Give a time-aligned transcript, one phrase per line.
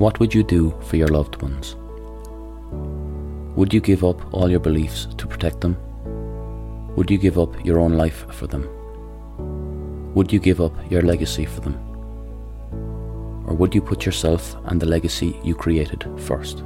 [0.00, 1.76] What would you do for your loved ones?
[3.54, 5.76] Would you give up all your beliefs to protect them?
[6.96, 8.66] Would you give up your own life for them?
[10.14, 11.74] Would you give up your legacy for them?
[13.46, 16.64] Or would you put yourself and the legacy you created first?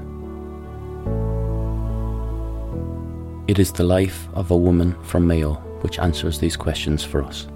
[3.49, 7.49] It is the life of a woman from Mayo which answers these questions for us.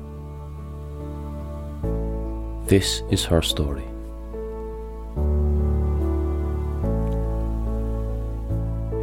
[2.69, 3.88] This is her story.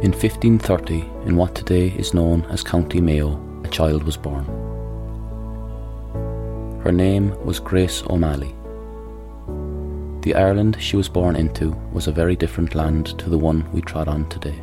[0.02, 4.44] In 1530, in what today is known as County Mayo, a child was born.
[6.84, 8.54] Her name was Grace O'Malley.
[10.20, 13.80] The Ireland she was born into was a very different land to the one we
[13.80, 14.60] trod on today.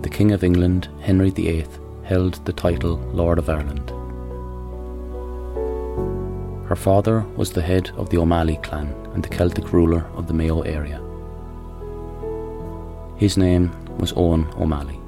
[0.00, 1.66] The King of England, Henry VIII,
[2.04, 3.90] held the title Lord of Ireland.
[6.66, 10.34] Her father was the head of the O'Malley clan and the Celtic ruler of the
[10.34, 11.02] Mayo area.
[13.22, 14.98] His name was Owen O'Malley.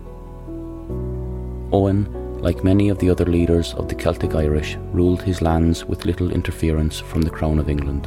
[1.73, 2.07] Owen,
[2.41, 6.31] like many of the other leaders of the Celtic Irish, ruled his lands with little
[6.31, 8.05] interference from the Crown of England.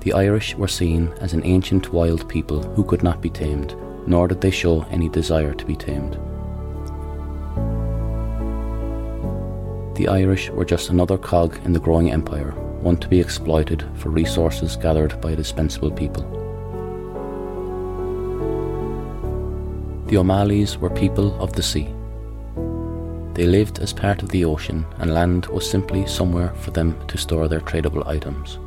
[0.00, 3.76] The Irish were seen as an ancient wild people who could not be tamed,
[4.06, 6.14] nor did they show any desire to be tamed.
[9.96, 12.54] The Irish were just another cog in the growing empire,
[12.96, 16.22] to be exploited for resources gathered by a dispensable people.
[20.06, 21.88] The O'Malleys were people of the sea.
[23.34, 27.18] They lived as part of the ocean, and land was simply somewhere for them to
[27.18, 28.58] store their tradable items.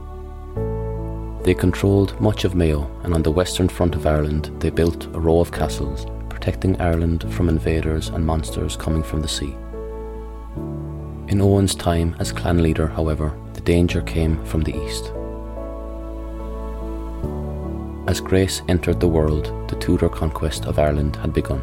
[1.43, 5.19] They controlled much of Mayo, and on the western front of Ireland, they built a
[5.19, 9.55] row of castles, protecting Ireland from invaders and monsters coming from the sea.
[11.27, 15.11] In Owen's time as clan leader, however, the danger came from the east.
[18.07, 21.61] As Grace entered the world, the Tudor conquest of Ireland had begun.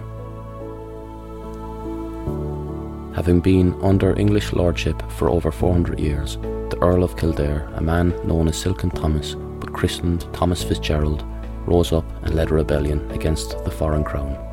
[3.14, 6.36] Having been under English lordship for over 400 years,
[6.70, 11.24] the Earl of Kildare, a man known as Silken Thomas but christened Thomas Fitzgerald,
[11.66, 14.47] rose up and led a rebellion against the foreign crown.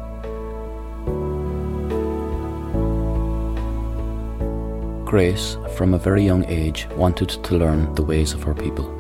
[5.06, 8.92] Grace, from a very young age, wanted to learn the ways of her people.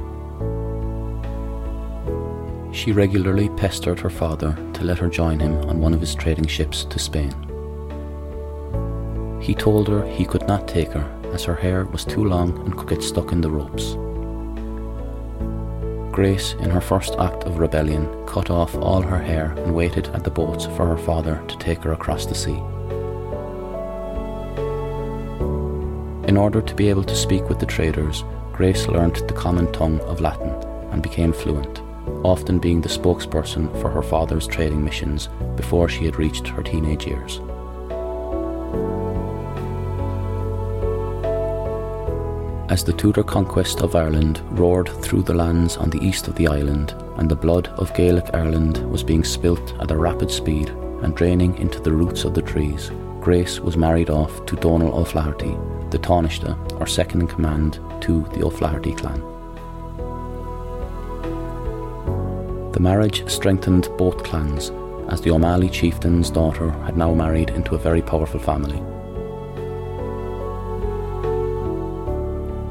[2.71, 6.45] She regularly pestered her father to let her join him on one of his trading
[6.45, 7.33] ships to Spain.
[9.41, 12.77] He told her he could not take her as her hair was too long and
[12.77, 13.95] could get stuck in the ropes.
[16.13, 20.23] Grace, in her first act of rebellion, cut off all her hair and waited at
[20.23, 22.61] the boats for her father to take her across the sea.
[26.35, 30.01] In order to be able to speak with the traders, Grace learnt the common tongue
[30.01, 30.49] of Latin
[30.91, 31.79] and became fluent,
[32.25, 37.07] often being the spokesperson for her father's trading missions before she had reached her teenage
[37.07, 37.39] years.
[42.69, 46.47] As the Tudor conquest of Ireland roared through the lands on the east of the
[46.47, 50.67] island, and the blood of Gaelic Ireland was being spilt at a rapid speed
[51.01, 52.91] and draining into the roots of the trees,
[53.21, 55.55] Grace was married off to Donal O'Flaherty,
[55.95, 59.21] the Taoiseach, or second in command to the O'Flaherty clan.
[62.73, 64.73] The marriage strengthened both clans,
[65.07, 68.79] as the O'Malley chieftain's daughter had now married into a very powerful family.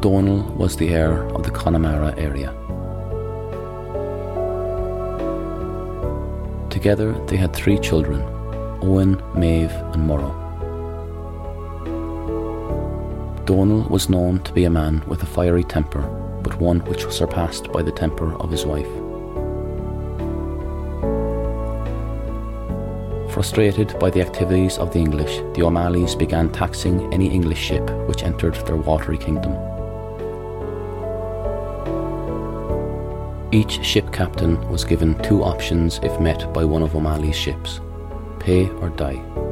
[0.02, 2.52] Donal was the heir of the Connemara area.
[6.68, 8.20] Together they had three children
[8.82, 10.43] Owen, Maeve, and Murrough.
[13.44, 16.02] Donal was known to be a man with a fiery temper,
[16.42, 18.88] but one which was surpassed by the temper of his wife.
[23.32, 28.22] Frustrated by the activities of the English, the O'Malleys began taxing any English ship which
[28.22, 29.52] entered their watery kingdom.
[33.52, 37.80] Each ship captain was given two options if met by one of O'Malley's ships
[38.44, 39.43] pay or die.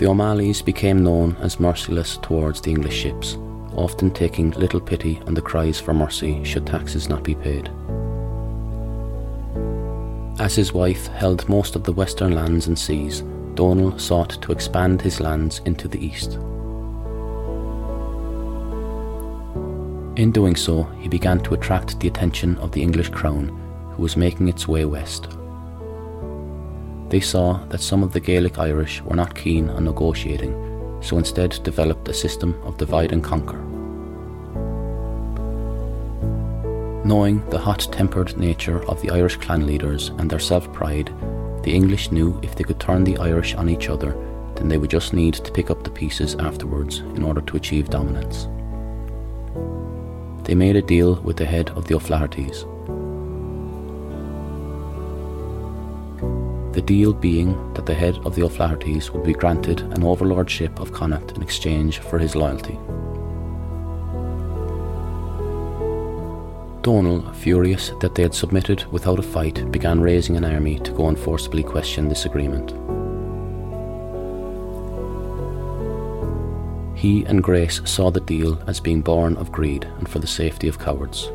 [0.00, 3.36] The O'Malleys became known as merciless towards the English ships,
[3.76, 7.68] often taking little pity on the cries for mercy should taxes not be paid.
[10.40, 15.02] As his wife held most of the western lands and seas, Donal sought to expand
[15.02, 16.36] his lands into the east.
[20.16, 23.48] In doing so, he began to attract the attention of the English crown,
[23.94, 25.28] who was making its way west.
[27.10, 30.54] They saw that some of the Gaelic Irish were not keen on negotiating,
[31.02, 33.58] so instead developed a system of divide and conquer.
[37.04, 41.12] Knowing the hot tempered nature of the Irish clan leaders and their self pride,
[41.64, 44.12] the English knew if they could turn the Irish on each other,
[44.54, 47.90] then they would just need to pick up the pieces afterwards in order to achieve
[47.90, 48.46] dominance.
[50.46, 52.64] They made a deal with the head of the O'Flahertys.
[56.80, 60.94] The deal being that the head of the O'Flahertys would be granted an overlordship of
[60.94, 62.78] Connacht in exchange for his loyalty.
[66.80, 71.08] Donal, furious that they had submitted without a fight, began raising an army to go
[71.08, 72.70] and forcibly question this agreement.
[76.98, 80.66] He and Grace saw the deal as being born of greed and for the safety
[80.66, 81.30] of cowards.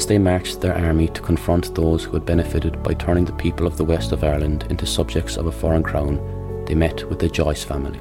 [0.00, 3.66] As they marched their army to confront those who had benefited by turning the people
[3.66, 7.28] of the west of Ireland into subjects of a foreign crown, they met with the
[7.28, 7.98] Joyce family.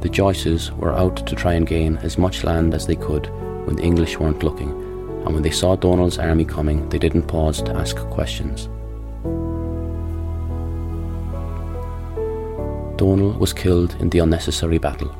[0.00, 3.26] The Joyces were out to try and gain as much land as they could
[3.66, 7.62] when the English weren't looking, and when they saw Donal's army coming, they didn't pause
[7.62, 8.68] to ask questions.
[12.98, 15.14] Donal was killed in the unnecessary battle.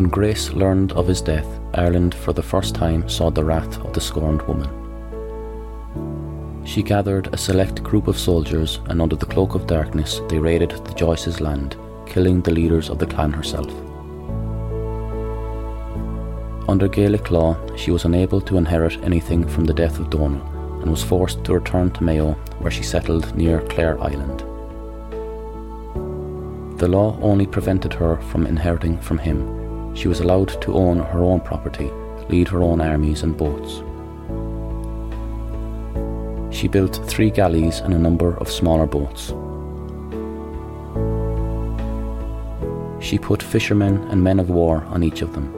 [0.00, 3.92] When Grace learned of his death, Ireland for the first time saw the wrath of
[3.92, 4.70] the scorned woman.
[6.64, 10.70] She gathered a select group of soldiers, and under the cloak of darkness, they raided
[10.70, 11.76] the Joyces' land,
[12.06, 13.68] killing the leaders of the clan herself.
[16.66, 20.40] Under Gaelic law, she was unable to inherit anything from the death of Donal
[20.80, 24.40] and was forced to return to Mayo, where she settled near Clare Island.
[26.78, 29.59] The law only prevented her from inheriting from him.
[29.94, 31.90] She was allowed to own her own property,
[32.28, 33.82] lead her own armies and boats.
[36.56, 39.32] She built three galleys and a number of smaller boats.
[43.04, 45.56] She put fishermen and men of war on each of them.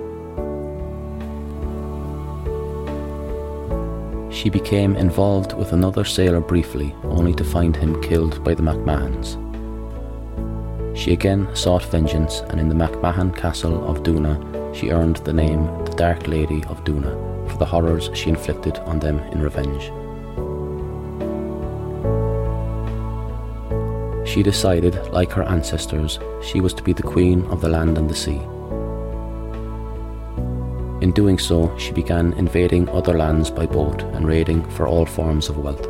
[4.30, 9.36] She became involved with another sailor briefly, only to find him killed by the MacMahons.
[11.02, 14.38] She again sought vengeance, and in the MacMahon castle of Doona,
[14.72, 19.00] she earned the name the Dark Lady of Doona for the horrors she inflicted on
[19.00, 19.90] them in revenge.
[24.28, 28.08] She decided, like her ancestors, she was to be the queen of the land and
[28.08, 28.40] the sea.
[31.04, 35.48] In doing so, she began invading other lands by boat and raiding for all forms
[35.48, 35.88] of wealth.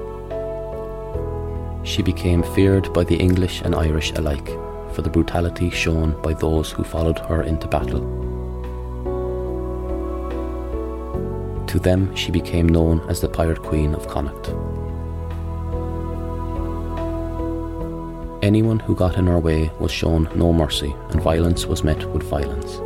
[1.86, 4.48] She became feared by the English and Irish alike
[4.92, 8.00] for the brutality shown by those who followed her into battle.
[11.66, 14.50] To them, she became known as the Pirate Queen of Connacht.
[18.42, 22.24] Anyone who got in her way was shown no mercy, and violence was met with
[22.24, 22.80] violence.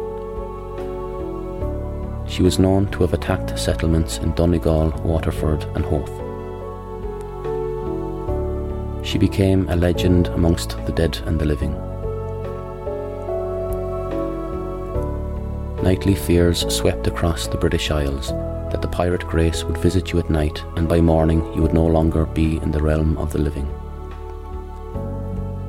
[2.30, 6.12] She was known to have attacked settlements in Donegal, Waterford, and Howth.
[9.04, 11.85] She became a legend amongst the dead and the living.
[15.86, 18.30] Nightly fears swept across the British Isles
[18.72, 21.86] that the pirate Grace would visit you at night, and by morning you would no
[21.86, 23.68] longer be in the realm of the living.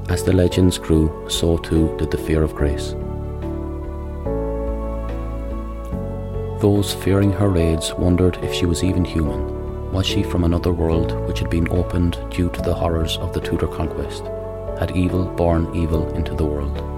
[0.09, 2.93] As the legends grew, so too did the fear of Grace.
[6.63, 9.91] Those fearing her raids wondered if she was even human.
[9.91, 13.39] Was she from another world which had been opened due to the horrors of the
[13.39, 14.24] Tudor conquest?
[14.79, 16.97] Had evil born evil into the world?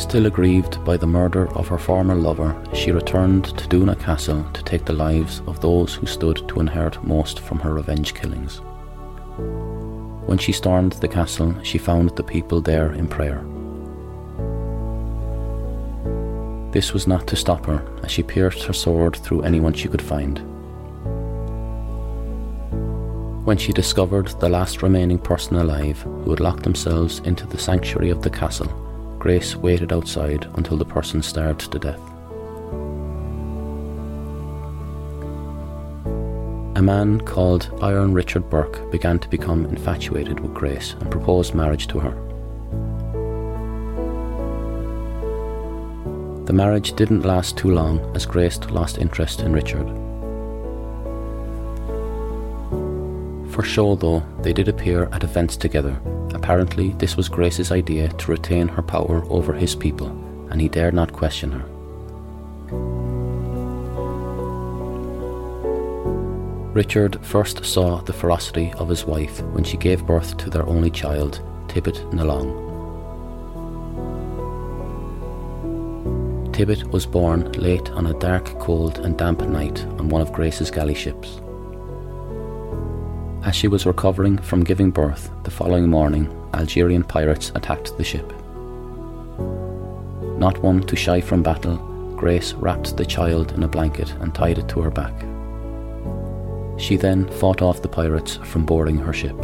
[0.00, 4.62] Still aggrieved by the murder of her former lover, she returned to Doona Castle to
[4.64, 8.62] take the lives of those who stood to inherit most from her revenge killings.
[10.26, 13.44] When she stormed the castle, she found the people there in prayer.
[16.72, 20.02] This was not to stop her, as she pierced her sword through anyone she could
[20.02, 20.38] find.
[23.44, 28.08] When she discovered the last remaining person alive who had locked themselves into the sanctuary
[28.10, 28.89] of the castle,
[29.20, 32.00] Grace waited outside until the person starved to death.
[36.76, 41.86] A man called Iron Richard Burke began to become infatuated with Grace and proposed marriage
[41.88, 42.14] to her.
[46.46, 49.86] The marriage didn't last too long as Grace lost interest in Richard.
[53.50, 56.00] For show, though, they did appear at events together.
[56.34, 60.08] Apparently, this was Grace's idea to retain her power over his people,
[60.50, 61.64] and he dared not question her.
[66.72, 70.90] Richard first saw the ferocity of his wife when she gave birth to their only
[70.90, 72.68] child, Tibbet na Long.
[76.52, 80.70] Tibbet was born late on a dark, cold, and damp night on one of Grace's
[80.70, 81.40] galley ships.
[83.50, 88.32] As she was recovering from giving birth, the following morning, Algerian pirates attacked the ship.
[90.38, 91.76] Not one to shy from battle,
[92.16, 95.12] Grace wrapped the child in a blanket and tied it to her back.
[96.78, 99.34] She then fought off the pirates from boarding her ship.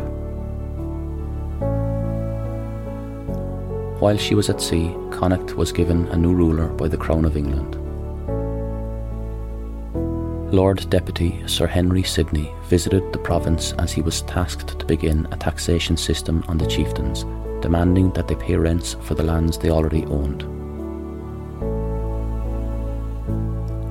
[4.00, 7.36] While she was at sea, Connacht was given a new ruler by the Crown of
[7.36, 7.74] England.
[10.54, 15.36] Lord Deputy Sir Henry Sidney visited the province as he was tasked to begin a
[15.36, 17.24] taxation system on the chieftains,
[17.60, 20.42] demanding that they pay rents for the lands they already owned.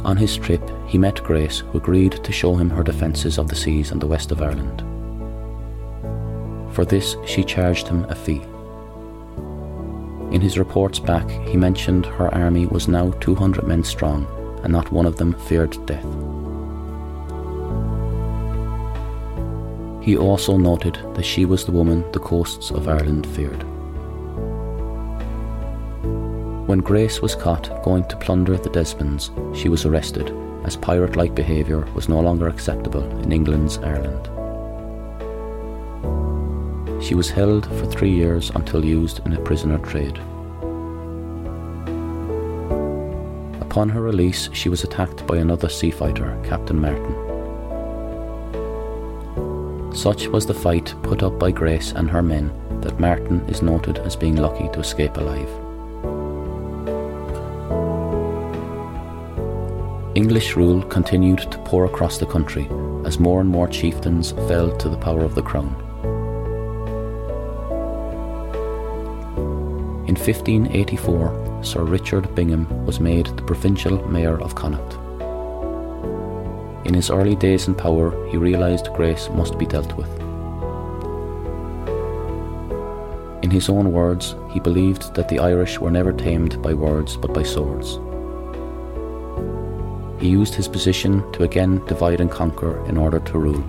[0.06, 3.56] On his trip, he met Grace, who agreed to show him her defences of the
[3.56, 4.84] seas and the west of Ireland.
[6.76, 8.42] For this, she charged him a fee.
[10.32, 14.28] In his reports back, he mentioned her army was now 200 men strong,
[14.64, 16.06] and not one of them feared death.
[20.06, 23.64] He also noted that she was the woman the coasts of Ireland feared.
[26.68, 30.32] When Grace was caught going to plunder the Desmonds, she was arrested,
[30.64, 34.30] as pirate like behaviour was no longer acceptable in England's Ireland.
[37.04, 40.20] She was held for three years until used in a prisoner trade.
[43.60, 47.35] Upon her release, she was attacked by another sea fighter, Captain Martin.
[49.96, 53.98] Such was the fight put up by Grace and her men that Martin is noted
[54.00, 55.50] as being lucky to escape alive.
[60.16, 62.68] English rule continued to pour across the country
[63.06, 65.74] as more and more chieftains fell to the power of the crown.
[70.08, 75.05] In 1584, Sir Richard Bingham was made the provincial mayor of Connacht.
[76.86, 80.10] In his early days in power, he realised Grace must be dealt with.
[83.44, 87.34] In his own words, he believed that the Irish were never tamed by words but
[87.34, 88.00] by swords.
[90.22, 93.64] He used his position to again divide and conquer in order to rule.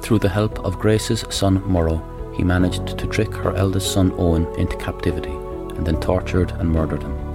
[0.00, 2.02] Through the help of Grace's son Murrough,
[2.34, 5.36] he managed to trick her eldest son Owen into captivity
[5.76, 7.27] and then tortured and murdered him.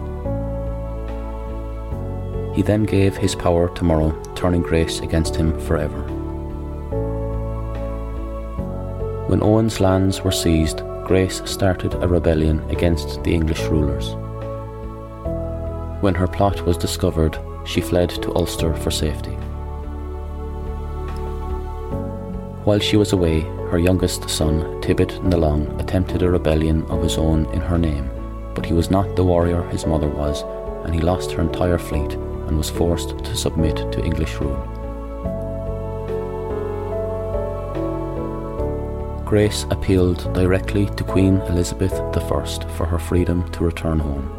[2.53, 6.03] He then gave his power to Murrough, turning Grace against him forever.
[9.27, 14.15] When Owen's lands were seized, Grace started a rebellion against the English rulers.
[16.01, 19.31] When her plot was discovered, she fled to Ulster for safety.
[22.65, 23.41] While she was away,
[23.71, 28.11] her youngest son, Tibbet na Long, attempted a rebellion of his own in her name,
[28.53, 30.43] but he was not the warrior his mother was,
[30.85, 32.15] and he lost her entire fleet
[32.47, 34.61] and was forced to submit to English rule.
[39.25, 42.45] Grace appealed directly to Queen Elizabeth I
[42.75, 44.29] for her freedom to return home.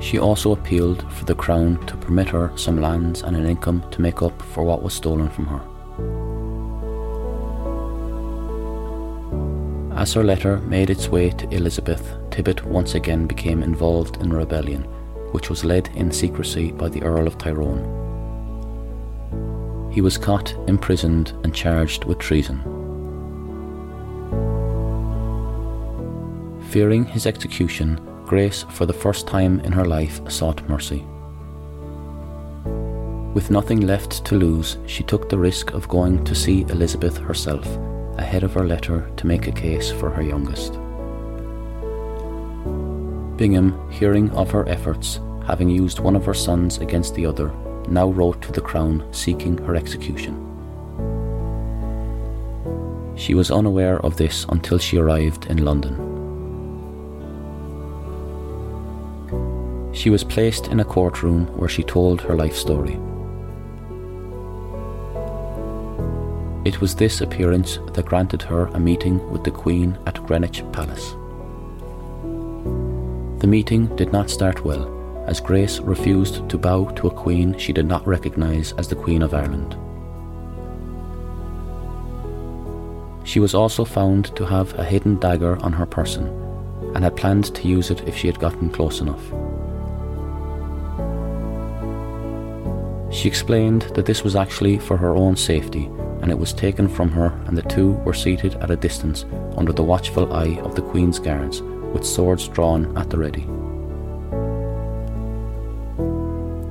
[0.00, 4.00] She also appealed for the Crown to permit her some lands and an income to
[4.00, 5.60] make up for what was stolen from her.
[9.96, 14.86] As her letter made its way to Elizabeth, Tibbet once again became involved in rebellion,
[15.32, 17.98] which was led in secrecy by the Earl of Tyrone.
[19.92, 22.60] He was caught, imprisoned, and charged with treason.
[26.70, 31.04] Fearing his execution, Grace, for the first time in her life, sought mercy.
[33.34, 37.66] With nothing left to lose, she took the risk of going to see Elizabeth herself
[38.18, 40.78] ahead of her letter to make a case for her youngest.
[43.40, 47.50] Bingham, hearing of her efforts, having used one of her sons against the other,
[47.88, 50.36] now wrote to the Crown seeking her execution.
[53.16, 55.94] She was unaware of this until she arrived in London.
[59.94, 63.00] She was placed in a courtroom where she told her life story.
[66.66, 71.14] It was this appearance that granted her a meeting with the Queen at Greenwich Palace.
[73.40, 77.72] The meeting did not start well, as Grace refused to bow to a Queen she
[77.72, 79.78] did not recognise as the Queen of Ireland.
[83.26, 86.26] She was also found to have a hidden dagger on her person
[86.94, 89.24] and had planned to use it if she had gotten close enough.
[93.10, 95.86] She explained that this was actually for her own safety
[96.20, 99.24] and it was taken from her, and the two were seated at a distance
[99.56, 103.46] under the watchful eye of the Queen's guards, with swords drawn at the ready.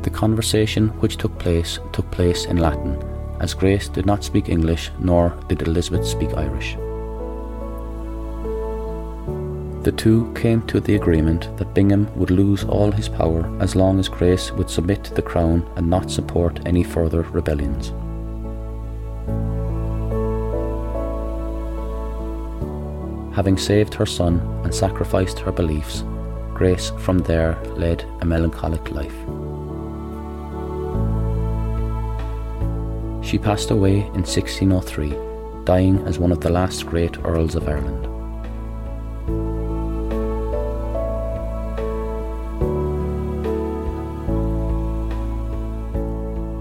[0.03, 2.97] The conversation which took place took place in Latin,
[3.39, 6.77] as Grace did not speak English nor did Elizabeth speak Irish.
[9.83, 13.99] The two came to the agreement that Bingham would lose all his power as long
[13.99, 17.93] as Grace would submit to the crown and not support any further rebellions.
[23.39, 26.03] Having saved her son and sacrificed her beliefs,
[26.53, 29.15] Grace from there led a melancholic life.
[33.25, 35.15] She passed away in 1603,
[35.63, 38.03] dying as one of the last great Earls of Ireland.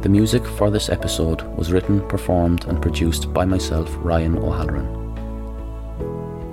[0.04, 4.97] The music for this episode was written, performed, and produced by myself, Ryan O'Halloran.